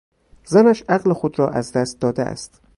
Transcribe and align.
زنش 0.45 0.83
عقل 0.89 1.13
خود 1.13 1.39
را 1.39 1.49
از 1.49 1.71
دست 1.73 1.99
داده 1.99 2.23
است. 2.23 2.61